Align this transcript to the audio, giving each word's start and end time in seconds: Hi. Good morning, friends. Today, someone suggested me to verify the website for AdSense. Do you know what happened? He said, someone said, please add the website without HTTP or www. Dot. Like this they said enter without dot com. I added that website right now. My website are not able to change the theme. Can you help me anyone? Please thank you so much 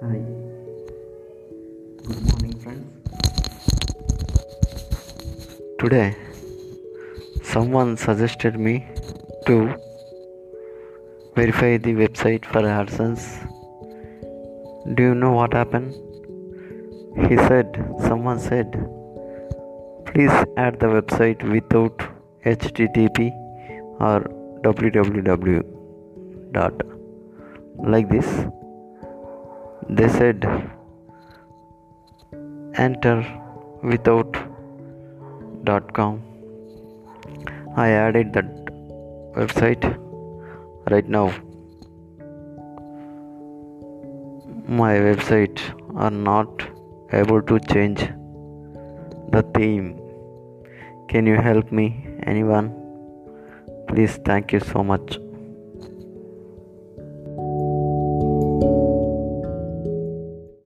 Hi. 0.00 0.18
Good 2.06 2.20
morning, 2.26 2.52
friends. 2.64 2.86
Today, 5.80 6.14
someone 7.42 7.96
suggested 7.96 8.60
me 8.60 8.86
to 9.46 9.56
verify 11.34 11.78
the 11.78 11.94
website 12.02 12.44
for 12.44 12.62
AdSense. 12.74 13.24
Do 14.94 15.02
you 15.02 15.16
know 15.16 15.32
what 15.32 15.52
happened? 15.52 15.92
He 17.28 17.36
said, 17.48 17.66
someone 18.02 18.38
said, 18.38 18.70
please 20.12 20.36
add 20.56 20.78
the 20.78 20.92
website 20.98 21.42
without 21.56 21.98
HTTP 22.46 23.32
or 23.98 24.20
www. 24.62 25.64
Dot. 26.52 26.82
Like 27.78 28.08
this 28.08 28.46
they 29.88 30.08
said 30.08 30.44
enter 32.74 33.16
without 33.82 34.36
dot 35.64 35.92
com. 35.92 36.22
I 37.76 37.90
added 37.90 38.32
that 38.32 38.48
website 39.34 39.84
right 40.90 41.08
now. 41.08 41.26
My 44.66 44.94
website 44.96 45.60
are 45.96 46.10
not 46.10 46.66
able 47.12 47.40
to 47.42 47.58
change 47.72 48.00
the 49.32 49.42
theme. 49.54 49.98
Can 51.08 51.26
you 51.26 51.36
help 51.36 51.72
me 51.72 51.86
anyone? 52.24 52.74
Please 53.88 54.18
thank 54.24 54.52
you 54.52 54.60
so 54.60 54.84
much 54.84 55.18